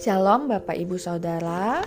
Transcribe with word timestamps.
Shalom 0.00 0.48
Bapak 0.48 0.72
Ibu 0.72 0.96
Saudara. 0.96 1.84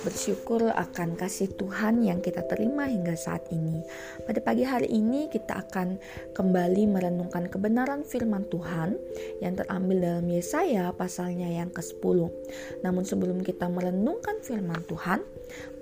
Bersyukur 0.00 0.72
akan 0.72 1.20
kasih 1.20 1.52
Tuhan 1.60 2.00
yang 2.00 2.24
kita 2.24 2.40
terima 2.48 2.88
hingga 2.88 3.12
saat 3.20 3.52
ini. 3.52 3.84
Pada 4.24 4.40
pagi 4.40 4.64
hari 4.64 4.88
ini 4.88 5.28
kita 5.28 5.60
akan 5.60 6.00
kembali 6.32 6.88
merenungkan 6.88 7.52
kebenaran 7.52 8.00
firman 8.00 8.48
Tuhan 8.48 8.96
Yang 9.44 9.60
terambil 9.60 9.96
dalam 10.00 10.24
Yesaya 10.32 10.88
pasalnya 10.96 11.52
yang 11.52 11.68
ke-10 11.68 12.32
Namun 12.80 13.04
sebelum 13.04 13.44
kita 13.44 13.68
merenungkan 13.68 14.40
firman 14.40 14.80
Tuhan 14.88 15.20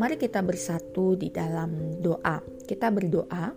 Mari 0.03 0.19
kita 0.19 0.43
bersatu 0.43 1.15
di 1.15 1.31
dalam 1.31 2.03
doa. 2.03 2.43
Kita 2.43 2.91
berdoa 2.91 3.55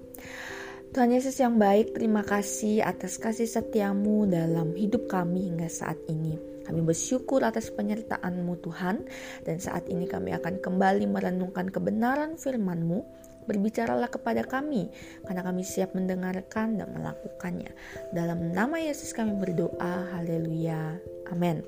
Tuhan 0.95 1.11
Yesus 1.11 1.35
yang 1.43 1.59
baik, 1.59 1.91
terima 1.91 2.23
kasih 2.23 2.79
atas 2.79 3.19
kasih 3.19 3.43
setiamu 3.43 4.23
dalam 4.23 4.71
hidup 4.71 5.11
kami 5.11 5.51
hingga 5.51 5.67
saat 5.67 5.99
ini. 6.07 6.39
Kami 6.63 6.83
bersyukur 6.83 7.43
atas 7.43 7.71
penyertaan-Mu 7.71 8.55
Tuhan 8.63 9.07
dan 9.43 9.57
saat 9.59 9.87
ini 9.91 10.07
kami 10.07 10.35
akan 10.35 10.59
kembali 10.63 11.07
merenungkan 11.07 11.71
kebenaran 11.71 12.39
firman-Mu. 12.39 13.03
Berbicaralah 13.47 14.11
kepada 14.11 14.43
kami 14.43 14.91
karena 15.23 15.39
kami 15.39 15.63
siap 15.63 15.95
mendengarkan 15.95 16.75
dan 16.75 16.91
melakukannya. 16.91 17.71
Dalam 18.11 18.51
nama 18.51 18.75
Yesus 18.75 19.15
kami 19.15 19.39
berdoa. 19.39 20.11
Haleluya. 20.11 20.99
Amin. 21.31 21.63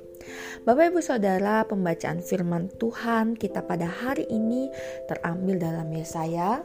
Bapak 0.68 0.92
Ibu 0.92 1.00
Saudara, 1.00 1.64
pembacaan 1.64 2.20
firman 2.20 2.68
Tuhan 2.76 3.40
kita 3.40 3.64
pada 3.64 3.88
hari 3.88 4.28
ini 4.28 4.68
terambil 5.08 5.56
dalam 5.56 5.88
Yesaya 5.96 6.60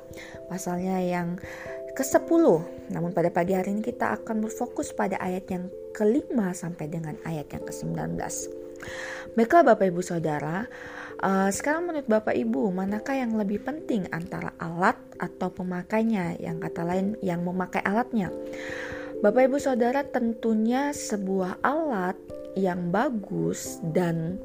pasalnya 0.51 0.99
yang 0.99 1.39
ke-10. 1.95 2.45
Namun 2.91 3.15
pada 3.15 3.31
pagi 3.31 3.55
hari 3.55 3.73
ini 3.73 3.83
kita 3.83 4.19
akan 4.21 4.45
berfokus 4.45 4.91
pada 4.93 5.17
ayat 5.23 5.47
yang 5.49 5.71
kelima 5.95 6.51
sampai 6.53 6.91
dengan 6.91 7.15
ayat 7.23 7.49
yang 7.55 7.65
ke-19. 7.65 8.19
Baiklah 9.39 9.63
Bapak 9.73 9.87
Ibu 9.89 10.03
Saudara, 10.05 10.67
uh, 11.23 11.49
sekarang 11.49 11.89
menurut 11.89 12.11
Bapak 12.11 12.37
Ibu, 12.37 12.75
manakah 12.75 13.17
yang 13.17 13.39
lebih 13.39 13.63
penting 13.65 14.05
antara 14.13 14.53
alat 14.61 14.99
atau 15.17 15.49
pemakainya? 15.49 16.37
Yang 16.43 16.69
kata 16.69 16.83
lain 16.85 17.07
yang 17.25 17.41
memakai 17.47 17.81
alatnya. 17.81 18.29
Bapak 19.25 19.49
Ibu 19.49 19.57
Saudara, 19.57 20.05
tentunya 20.05 20.93
sebuah 20.93 21.65
alat 21.65 22.19
yang 22.55 22.93
bagus 22.95 23.83
dan 23.83 24.39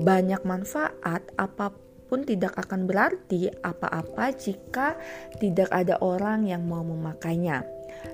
banyak 0.00 0.42
manfaat 0.42 1.22
apa 1.38 1.70
pun 1.70 1.93
tidak 2.22 2.54
akan 2.54 2.86
berarti 2.86 3.50
apa-apa 3.50 4.30
jika 4.38 4.94
tidak 5.42 5.66
ada 5.74 5.98
orang 5.98 6.46
yang 6.46 6.62
mau 6.62 6.86
memakainya. 6.86 7.66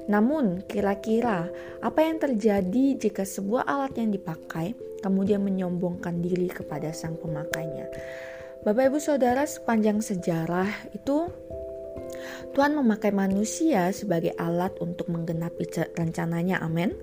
Namun, 0.09 0.65
kira-kira 0.65 1.51
apa 1.85 2.01
yang 2.01 2.17
terjadi 2.17 2.97
jika 2.97 3.29
sebuah 3.29 3.69
alat 3.69 4.01
yang 4.01 4.15
dipakai 4.15 4.73
kemudian 5.05 5.45
menyombongkan 5.45 6.25
diri 6.25 6.49
kepada 6.49 6.95
sang 6.97 7.21
pemakainya? 7.21 7.85
Bapak, 8.61 8.93
ibu, 8.93 8.99
saudara, 9.01 9.45
sepanjang 9.49 10.05
sejarah 10.05 10.69
itu 10.93 11.33
Tuhan 12.53 12.77
memakai 12.77 13.13
manusia 13.15 13.91
sebagai 13.91 14.35
alat 14.37 14.75
untuk 14.83 15.09
menggenapi 15.09 15.67
rencananya. 15.95 16.61
Amin. 16.63 16.97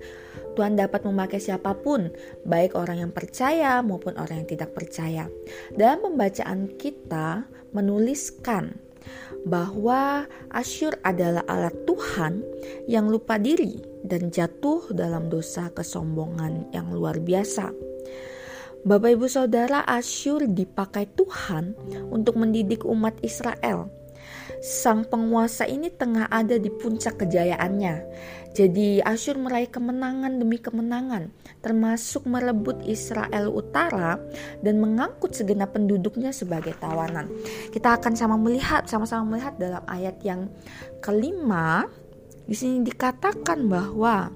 Tuhan 0.58 0.74
dapat 0.74 1.06
memakai 1.06 1.38
siapa 1.38 1.70
pun, 1.78 2.10
baik 2.42 2.74
orang 2.74 3.06
yang 3.06 3.12
percaya 3.14 3.78
maupun 3.78 4.18
orang 4.18 4.42
yang 4.42 4.50
tidak 4.50 4.74
percaya. 4.74 5.30
Dalam 5.70 6.02
pembacaan 6.02 6.74
kita 6.74 7.46
menuliskan 7.70 8.74
bahwa 9.46 10.26
Asyur 10.50 10.98
adalah 11.06 11.46
alat 11.46 11.74
Tuhan 11.86 12.42
yang 12.90 13.06
lupa 13.06 13.38
diri 13.38 13.78
dan 14.02 14.34
jatuh 14.34 14.90
dalam 14.90 15.30
dosa 15.30 15.70
kesombongan 15.70 16.74
yang 16.74 16.90
luar 16.90 17.22
biasa. 17.22 17.70
Bapak, 18.86 19.10
ibu, 19.18 19.26
saudara, 19.26 19.82
Asyur 19.84 20.46
dipakai 20.46 21.10
Tuhan 21.18 21.74
untuk 22.08 22.38
mendidik 22.38 22.86
umat 22.86 23.18
Israel 23.26 23.90
sang 24.64 25.06
penguasa 25.06 25.64
ini 25.64 25.90
tengah 25.92 26.26
ada 26.30 26.58
di 26.58 26.70
puncak 26.70 27.22
kejayaannya. 27.22 27.94
Jadi 28.56 28.98
Asyur 29.04 29.38
meraih 29.38 29.70
kemenangan 29.70 30.40
demi 30.40 30.58
kemenangan, 30.58 31.30
termasuk 31.62 32.26
merebut 32.26 32.82
Israel 32.82 33.54
Utara 33.54 34.18
dan 34.66 34.82
mengangkut 34.82 35.30
segenap 35.36 35.76
penduduknya 35.76 36.34
sebagai 36.34 36.74
tawanan. 36.82 37.30
Kita 37.70 38.00
akan 38.00 38.18
sama 38.18 38.34
melihat, 38.34 38.88
sama-sama 38.90 39.36
melihat 39.36 39.54
dalam 39.62 39.84
ayat 39.86 40.18
yang 40.26 40.50
kelima. 40.98 41.86
Di 42.48 42.56
sini 42.56 42.82
dikatakan 42.82 43.68
bahwa 43.68 44.32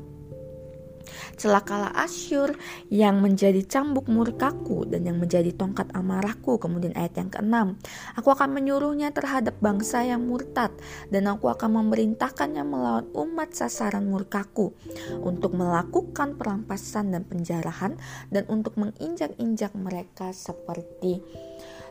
Celakalah 1.37 1.93
Asyur 1.97 2.55
yang 2.89 3.21
menjadi 3.21 3.63
cambuk 3.67 4.07
murkaku 4.11 4.89
dan 4.89 5.07
yang 5.07 5.19
menjadi 5.19 5.51
tongkat 5.55 5.91
amarahku. 5.93 6.59
Kemudian 6.59 6.95
ayat 6.99 7.19
yang 7.19 7.31
keenam, 7.31 7.81
aku 8.15 8.33
akan 8.33 8.55
menyuruhnya 8.55 9.11
terhadap 9.11 9.59
bangsa 9.59 10.05
yang 10.07 10.25
murtad 10.25 10.71
dan 11.09 11.29
aku 11.29 11.51
akan 11.51 11.83
memerintahkannya 11.83 12.65
melawan 12.65 13.07
umat 13.13 13.55
sasaran 13.55 14.07
murkaku 14.07 14.75
untuk 15.23 15.55
melakukan 15.57 16.35
perampasan 16.37 17.13
dan 17.13 17.23
penjarahan 17.27 17.97
dan 18.29 18.45
untuk 18.51 18.75
menginjak-injak 18.79 19.73
mereka 19.79 20.31
seperti 20.33 21.23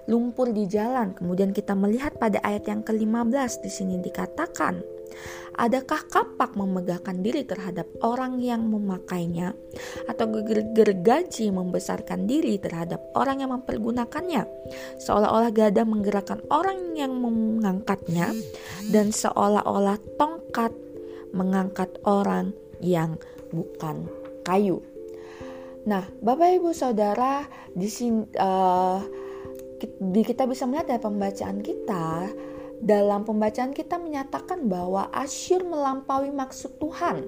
lumpur 0.10 0.50
di 0.50 0.66
jalan. 0.66 1.14
Kemudian 1.14 1.54
kita 1.54 1.78
melihat 1.78 2.18
pada 2.18 2.42
ayat 2.42 2.66
yang 2.66 2.82
ke-15 2.82 3.62
di 3.62 3.72
sini 3.72 3.96
dikatakan 4.02 5.01
Adakah 5.60 6.08
kapak 6.08 6.56
memegahkan 6.56 7.20
diri 7.20 7.44
terhadap 7.44 7.86
orang 8.02 8.40
yang 8.40 8.72
memakainya 8.72 9.52
atau 10.08 10.26
gergaji 10.72 11.52
membesarkan 11.52 12.24
diri 12.26 12.56
terhadap 12.56 13.04
orang 13.14 13.44
yang 13.44 13.52
mempergunakannya? 13.52 14.48
Seolah-olah 15.04 15.52
gada 15.52 15.84
menggerakkan 15.84 16.40
orang 16.48 16.96
yang 16.96 17.20
mengangkatnya 17.20 18.32
dan 18.90 19.12
seolah-olah 19.12 20.00
tongkat 20.16 20.72
mengangkat 21.36 21.92
orang 22.08 22.56
yang 22.80 23.20
bukan 23.52 24.08
kayu. 24.48 24.80
Nah, 25.82 26.06
Bapak 26.22 26.62
Ibu 26.62 26.72
Saudara, 26.78 27.46
di 27.74 27.90
sini 27.90 28.24
uh, 28.38 29.02
kita 30.02 30.46
bisa 30.46 30.70
melihat 30.70 30.94
dari 30.94 31.02
pembacaan 31.02 31.58
kita 31.66 32.30
dalam 32.82 33.22
pembacaan 33.22 33.78
kita 33.78 34.02
menyatakan 34.02 34.66
bahwa 34.66 35.06
Asyur 35.14 35.62
melampaui 35.62 36.34
maksud 36.34 36.82
Tuhan. 36.82 37.22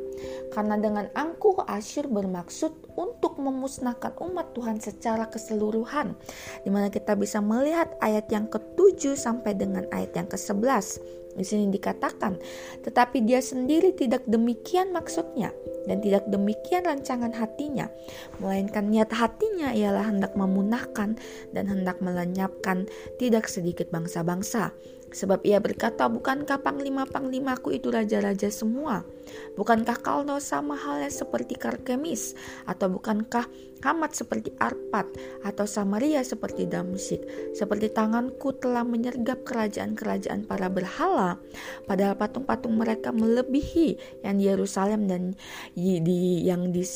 Karena 0.50 0.76
dengan 0.82 1.06
angkuh 1.14 1.62
Asyur 1.70 2.10
bermaksud 2.10 2.74
untuk 2.98 3.38
memusnahkan 3.38 4.18
umat 4.18 4.58
Tuhan 4.58 4.82
secara 4.82 5.30
keseluruhan. 5.30 6.18
Di 6.66 6.70
mana 6.74 6.90
kita 6.90 7.14
bisa 7.14 7.38
melihat 7.40 7.94
ayat 8.02 8.26
yang 8.34 8.50
ke-7 8.50 9.14
sampai 9.14 9.54
dengan 9.54 9.86
ayat 9.94 10.18
yang 10.18 10.26
ke-11. 10.26 11.23
Di 11.34 11.42
sini 11.42 11.70
dikatakan, 11.74 12.38
tetapi 12.86 13.26
dia 13.26 13.42
sendiri 13.42 13.94
tidak 13.98 14.22
demikian 14.30 14.94
maksudnya 14.94 15.50
dan 15.90 16.00
tidak 16.00 16.30
demikian 16.30 16.86
rancangan 16.86 17.34
hatinya, 17.34 17.90
melainkan 18.38 18.88
niat 18.88 19.10
hatinya 19.10 19.74
ialah 19.74 20.14
hendak 20.14 20.38
memunahkan 20.38 21.18
dan 21.52 21.66
hendak 21.66 22.00
melenyapkan 22.00 22.86
tidak 23.18 23.50
sedikit 23.50 23.90
bangsa-bangsa. 23.90 24.72
Sebab 25.14 25.46
ia 25.46 25.62
berkata, 25.62 26.10
bukankah 26.10 26.66
panglima-panglimaku 26.66 27.78
itu 27.78 27.94
raja-raja 27.94 28.50
semua? 28.50 29.06
Bukankah 29.54 30.00
Kalno 30.02 30.42
sama 30.42 30.74
halnya 30.80 31.12
seperti 31.12 31.56
Karkemis? 31.60 32.34
Atau 32.66 32.98
bukankah 32.98 33.46
Hamat 33.84 34.16
seperti 34.16 34.56
Arpat? 34.64 35.12
Atau 35.44 35.68
Samaria 35.68 36.24
seperti 36.24 36.64
Damsik? 36.64 37.20
Seperti 37.52 37.92
tanganku 37.92 38.56
telah 38.56 38.88
menyergap 38.88 39.44
kerajaan-kerajaan 39.44 40.48
para 40.48 40.72
berhala, 40.72 41.36
padahal 41.84 42.16
patung-patung 42.16 42.80
mereka 42.80 43.12
melebihi 43.12 44.24
yang 44.24 44.40
di 44.40 44.48
Yerusalem 44.48 45.12
dan 45.12 45.36
di, 45.76 46.48
yang 46.48 46.72
di 46.72 46.88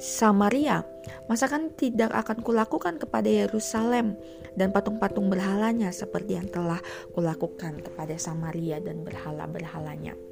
Samaria. 0.00 0.80
Masakan 1.28 1.76
tidak 1.76 2.08
akan 2.16 2.40
kulakukan 2.40 2.96
kepada 2.96 3.28
Yerusalem 3.28 4.16
dan 4.56 4.72
patung-patung 4.72 5.28
berhalanya 5.28 5.92
seperti 5.92 6.40
yang 6.40 6.48
telah 6.48 6.80
kulakukan 7.12 7.84
kepada 7.84 8.16
Samaria 8.16 8.80
dan 8.80 9.04
berhala-berhalanya. 9.04 10.31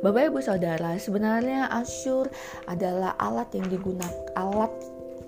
Bapak 0.00 0.32
Ibu 0.32 0.40
Saudara, 0.40 0.96
sebenarnya 0.96 1.68
Asyur 1.70 2.28
adalah 2.68 3.16
alat 3.20 3.50
yang 3.56 3.66
digunakan 3.68 4.24
alat 4.36 4.72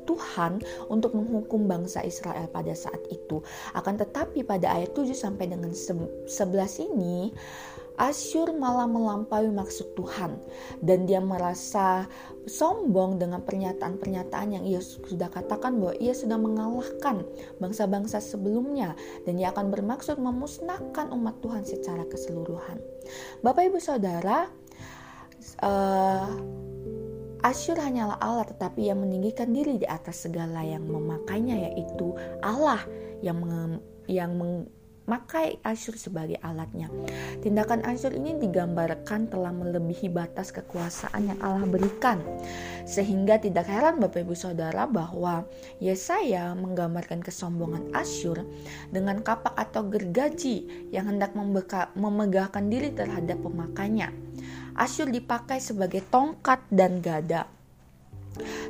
Tuhan 0.06 0.62
untuk 0.86 1.18
menghukum 1.18 1.66
bangsa 1.66 2.00
Israel 2.06 2.46
pada 2.54 2.72
saat 2.72 3.02
itu. 3.10 3.42
Akan 3.74 3.98
tetapi 3.98 4.46
pada 4.46 4.70
ayat 4.70 4.94
7 4.94 5.10
sampai 5.12 5.50
dengan 5.50 5.74
11 5.74 6.30
ini 6.86 7.34
Asyur 7.96 8.52
malah 8.52 8.84
melampaui 8.84 9.48
maksud 9.48 9.96
Tuhan 9.96 10.36
dan 10.84 11.08
dia 11.08 11.20
merasa 11.20 12.04
sombong 12.44 13.16
dengan 13.16 13.40
pernyataan-pernyataan 13.40 14.48
yang 14.60 14.64
ia 14.68 14.84
sudah 14.84 15.32
katakan 15.32 15.80
bahwa 15.80 15.96
ia 15.96 16.12
sudah 16.12 16.36
mengalahkan 16.36 17.24
bangsa-bangsa 17.56 18.20
sebelumnya 18.20 18.92
dan 19.24 19.40
ia 19.40 19.48
akan 19.48 19.72
bermaksud 19.72 20.20
memusnahkan 20.20 21.08
umat 21.08 21.40
Tuhan 21.40 21.64
secara 21.64 22.04
keseluruhan. 22.04 22.76
Bapak 23.40 23.72
Ibu 23.72 23.80
Saudara, 23.80 24.44
uh, 25.64 26.28
Asyur 27.46 27.78
hanyalah 27.78 28.18
Allah 28.18 28.44
tetapi 28.50 28.90
yang 28.90 29.00
meninggikan 29.00 29.54
diri 29.54 29.78
di 29.78 29.86
atas 29.86 30.26
segala 30.26 30.66
yang 30.66 30.82
memakainya 30.82 31.70
yaitu 31.70 32.10
Allah 32.42 32.82
yang 33.22 33.38
meng, 33.38 33.78
yang 34.10 34.34
memakai 35.06 35.62
Asyur 35.62 35.94
sebagai 35.94 36.36
alatnya. 36.42 36.90
Tindakan 37.38 37.86
Asyur 37.86 38.10
ini 38.10 38.34
digambarkan 38.42 39.30
telah 39.30 39.54
melebihi 39.54 40.10
batas 40.10 40.50
kekuasaan 40.50 41.30
yang 41.30 41.38
Allah 41.38 41.62
berikan. 41.62 42.18
Sehingga 42.82 43.38
tidak 43.38 43.70
heran 43.70 44.02
Bapak 44.02 44.26
Ibu 44.26 44.34
Saudara 44.34 44.84
bahwa 44.90 45.46
Yesaya 45.78 46.58
menggambarkan 46.58 47.22
kesombongan 47.22 47.94
Asyur 47.94 48.42
dengan 48.90 49.22
kapak 49.22 49.54
atau 49.54 49.86
gergaji 49.86 50.90
yang 50.90 51.06
hendak 51.06 51.38
memegahkan 51.94 52.66
diri 52.66 52.90
terhadap 52.90 53.38
pemakainya. 53.46 54.10
Asyur 54.74 55.08
dipakai 55.08 55.62
sebagai 55.62 56.02
tongkat 56.10 56.66
dan 56.68 56.98
gada. 56.98 57.46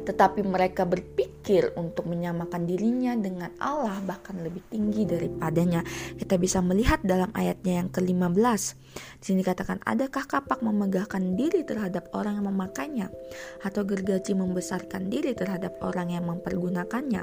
Tetapi 0.06 0.40
mereka 0.46 0.86
berpikir 0.86 1.74
untuk 1.78 2.06
menyamakan 2.06 2.66
dirinya 2.66 3.14
dengan 3.14 3.50
Allah 3.62 3.98
bahkan 4.02 4.38
lebih 4.40 4.62
tinggi 4.70 5.06
daripadanya. 5.06 5.82
Kita 6.18 6.38
bisa 6.38 6.62
melihat 6.62 7.02
dalam 7.02 7.30
ayatnya 7.34 7.84
yang 7.84 7.88
ke-15. 7.90 8.62
Di 9.20 9.24
sini 9.32 9.42
katakan, 9.44 9.82
adakah 9.84 10.24
kapak 10.24 10.64
memegahkan 10.64 11.36
diri 11.36 11.62
terhadap 11.66 12.08
orang 12.16 12.40
yang 12.40 12.48
memakainya? 12.48 13.06
Atau 13.60 13.84
gergaji 13.84 14.32
membesarkan 14.32 15.12
diri 15.12 15.36
terhadap 15.36 15.76
orang 15.84 16.14
yang 16.14 16.24
mempergunakannya? 16.26 17.22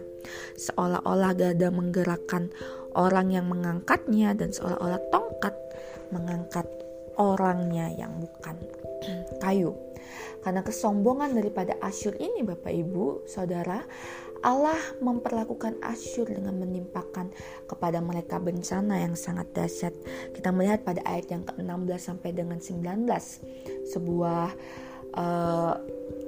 Seolah-olah 0.59 1.31
gada 1.33 1.67
menggerakkan 1.73 2.53
orang 2.93 3.33
yang 3.33 3.49
mengangkatnya 3.49 4.37
dan 4.37 4.53
seolah-olah 4.53 5.01
tongkat 5.09 5.55
mengangkat 6.13 6.67
orangnya 7.17 7.89
yang 7.93 8.13
bukan 8.21 8.55
kayu. 9.43 9.73
Karena 10.43 10.61
kesombongan 10.61 11.35
daripada 11.35 11.79
Asyur 11.79 12.19
ini 12.19 12.43
Bapak 12.43 12.71
Ibu, 12.71 13.27
Saudara, 13.27 13.83
Allah 14.43 14.79
memperlakukan 14.99 15.79
Asyur 15.79 16.27
dengan 16.27 16.59
menimpakan 16.59 17.31
kepada 17.63 18.03
mereka 18.03 18.43
bencana 18.43 18.99
yang 18.99 19.15
sangat 19.15 19.47
dahsyat. 19.55 19.95
Kita 20.35 20.51
melihat 20.51 20.83
pada 20.83 20.99
ayat 21.07 21.31
yang 21.31 21.47
ke-16 21.47 21.99
sampai 21.99 22.35
dengan 22.35 22.59
19 22.59 23.07
sebuah 23.87 24.51
uh, 25.15 25.73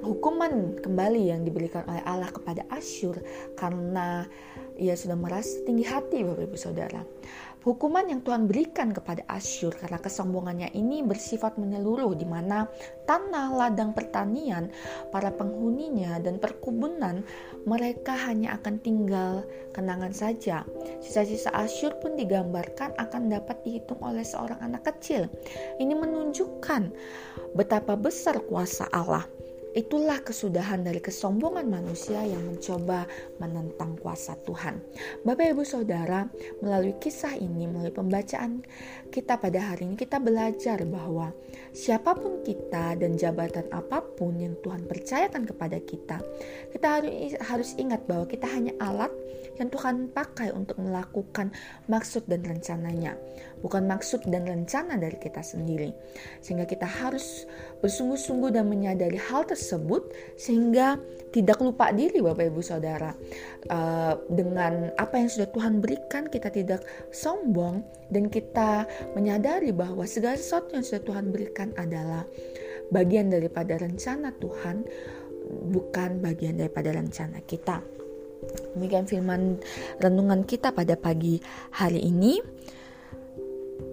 hukuman 0.00 0.78
kembali 0.80 1.28
yang 1.28 1.44
diberikan 1.44 1.84
oleh 1.84 2.02
Allah 2.08 2.32
kepada 2.32 2.64
Asyur 2.72 3.20
karena 3.58 4.24
ia 4.76 4.96
sudah 4.96 5.16
merasa 5.16 5.60
tinggi 5.64 5.84
hati 5.84 6.24
Bapak 6.24 6.48
Ibu 6.48 6.56
Saudara. 6.56 7.04
Hukuman 7.66 8.06
yang 8.06 8.22
Tuhan 8.22 8.46
berikan 8.46 8.94
kepada 8.94 9.26
Asyur 9.26 9.74
karena 9.74 9.98
kesombongannya 9.98 10.70
ini 10.78 11.02
bersifat 11.02 11.58
menyeluruh 11.58 12.14
di 12.14 12.22
mana 12.22 12.70
tanah 13.10 13.50
ladang 13.58 13.90
pertanian, 13.90 14.70
para 15.10 15.34
penghuninya 15.34 16.22
dan 16.22 16.38
perkebunan 16.38 17.26
mereka 17.66 18.14
hanya 18.30 18.54
akan 18.54 18.78
tinggal 18.78 19.42
kenangan 19.74 20.14
saja. 20.14 20.62
Sisa-sisa 21.02 21.50
Asyur 21.58 21.98
pun 21.98 22.14
digambarkan 22.14 22.94
akan 23.02 23.34
dapat 23.34 23.58
dihitung 23.66 23.98
oleh 23.98 24.22
seorang 24.22 24.62
anak 24.62 24.86
kecil. 24.86 25.26
Ini 25.82 25.90
menunjukkan 25.90 26.94
betapa 27.58 27.98
besar 27.98 28.46
kuasa 28.46 28.86
Allah 28.94 29.26
Itulah 29.76 30.24
kesudahan 30.24 30.88
dari 30.88 31.04
kesombongan 31.04 31.68
manusia 31.68 32.24
yang 32.24 32.48
mencoba 32.48 33.04
menentang 33.36 34.00
kuasa 34.00 34.32
Tuhan. 34.48 34.80
Bapak 35.20 35.52
Ibu 35.52 35.68
Saudara, 35.68 36.24
melalui 36.64 36.96
kisah 36.96 37.36
ini, 37.36 37.68
melalui 37.68 37.92
pembacaan 37.92 38.64
kita 39.12 39.36
pada 39.36 39.60
hari 39.60 39.84
ini, 39.84 40.00
kita 40.00 40.16
belajar 40.16 40.80
bahwa 40.88 41.28
siapa 41.76 42.16
pun 42.16 42.40
kita 42.40 42.96
dan 42.96 43.20
jabatan 43.20 43.68
apa 43.68 44.00
pun 44.00 44.40
yang 44.40 44.56
Tuhan 44.64 44.88
percayakan 44.88 45.44
kepada 45.44 45.76
kita, 45.84 46.24
kita 46.72 47.04
harus 47.44 47.76
ingat 47.76 48.08
bahwa 48.08 48.24
kita 48.24 48.48
hanya 48.48 48.72
alat 48.80 49.12
yang 49.60 49.68
Tuhan 49.68 50.08
pakai 50.12 50.56
untuk 50.56 50.80
melakukan 50.80 51.52
maksud 51.88 52.24
dan 52.28 52.44
rencananya, 52.44 53.16
bukan 53.60 53.84
maksud 53.84 54.24
dan 54.28 54.48
rencana 54.48 54.96
dari 54.96 55.20
kita 55.20 55.44
sendiri. 55.44 55.92
Sehingga 56.40 56.64
kita 56.64 56.88
harus 56.88 57.44
bersungguh-sungguh 57.86 58.50
dan 58.50 58.66
menyadari 58.66 59.14
hal 59.14 59.46
tersebut 59.46 60.10
sehingga 60.34 60.98
tidak 61.30 61.62
lupa 61.62 61.94
diri 61.94 62.18
Bapak 62.18 62.50
Ibu 62.50 62.58
Saudara 62.58 63.14
uh, 63.70 64.18
dengan 64.26 64.90
apa 64.98 65.22
yang 65.22 65.30
sudah 65.30 65.46
Tuhan 65.54 65.78
berikan 65.78 66.26
kita 66.26 66.50
tidak 66.50 66.82
sombong 67.14 67.86
dan 68.10 68.26
kita 68.26 68.90
menyadari 69.14 69.70
bahwa 69.70 70.02
segala 70.02 70.34
sesuatu 70.34 70.74
yang 70.74 70.82
sudah 70.82 71.02
Tuhan 71.06 71.30
berikan 71.30 71.70
adalah 71.78 72.26
bagian 72.90 73.30
daripada 73.30 73.78
rencana 73.78 74.34
Tuhan 74.34 74.82
bukan 75.46 76.18
bagian 76.18 76.58
daripada 76.58 76.90
rencana 76.90 77.38
kita. 77.46 77.78
Demikian 78.74 79.06
firman 79.06 79.62
renungan 80.02 80.42
kita 80.42 80.74
pada 80.74 80.98
pagi 80.98 81.38
hari 81.70 82.02
ini. 82.02 82.42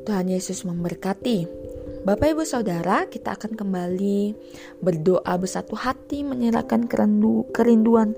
Tuhan 0.04 0.28
Yesus 0.34 0.66
memberkati. 0.66 1.62
Bapak 2.03 2.35
Ibu 2.35 2.44
Saudara, 2.44 3.07
kita 3.07 3.39
akan 3.39 3.55
kembali 3.55 4.35
berdoa 4.83 5.39
bersatu 5.39 5.71
hati 5.79 6.27
menyerahkan 6.27 6.83
kerindu, 6.91 7.47
kerinduan 7.55 8.11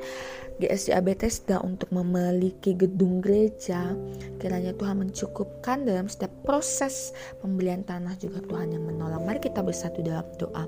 GSDA 0.57 1.05
Bethesda 1.05 1.61
untuk 1.61 1.93
memiliki 1.93 2.73
gedung 2.73 3.21
gereja. 3.21 3.93
Kiranya 4.41 4.73
Tuhan 4.73 5.05
mencukupkan 5.05 5.85
dalam 5.85 6.09
setiap 6.09 6.33
proses 6.41 7.13
pembelian 7.45 7.85
tanah 7.85 8.17
juga 8.17 8.41
Tuhan 8.41 8.73
yang 8.73 8.89
menolong. 8.89 9.21
Mari 9.21 9.37
kita 9.53 9.61
bersatu 9.61 10.01
dalam 10.01 10.25
doa. 10.41 10.65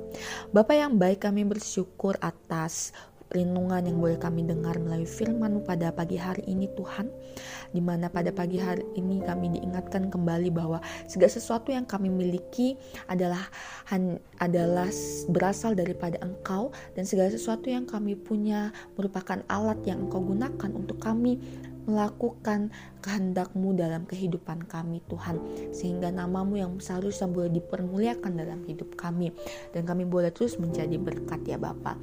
Bapak 0.54 0.78
yang 0.78 1.02
baik 1.02 1.26
kami 1.26 1.42
bersyukur 1.42 2.22
atas 2.22 2.94
renungan 3.32 3.84
yang 3.84 3.98
boleh 4.00 4.20
kami 4.20 4.48
dengar 4.48 4.80
melalui 4.80 5.08
firman 5.08 5.60
pada 5.64 5.92
pagi 5.92 6.16
hari 6.16 6.44
ini 6.48 6.72
Tuhan. 6.76 7.12
Di 7.72 7.84
mana 7.84 8.08
pada 8.08 8.32
pagi 8.32 8.58
hari 8.58 8.84
ini 8.96 9.20
kami 9.20 9.60
diingatkan 9.60 10.08
kembali 10.08 10.50
bahwa 10.56 10.80
segala 11.12 11.32
sesuatu 11.32 11.76
yang 11.76 11.84
kami 11.84 12.08
miliki 12.08 12.80
adalah 13.12 13.44
adalah 14.40 14.88
berasal 15.28 15.76
daripada 15.76 16.16
Engkau 16.24 16.72
dan 16.96 17.04
segala 17.04 17.28
sesuatu 17.28 17.68
yang 17.68 17.84
kami 17.84 18.16
punya 18.16 18.72
merupakan 18.96 19.44
alat 19.52 19.80
yang 19.84 20.08
Engkau 20.08 20.24
gunakan 20.24 20.72
untuk 20.72 21.00
kami 21.04 21.40
melakukan 21.88 22.68
kehendakmu 23.00 23.72
dalam 23.72 24.04
kehidupan 24.04 24.68
kami 24.68 25.00
Tuhan. 25.08 25.40
Sehingga 25.72 26.12
namamu 26.12 26.60
yang 26.60 26.72
seharusnya 26.84 27.32
boleh 27.32 27.48
dipermuliakan 27.56 28.36
dalam 28.36 28.60
hidup 28.68 29.00
kami. 29.00 29.32
Dan 29.72 29.88
kami 29.88 30.04
boleh 30.04 30.30
terus 30.36 30.60
menjadi 30.60 31.00
berkat 31.00 31.48
ya 31.48 31.56
Bapak 31.56 31.96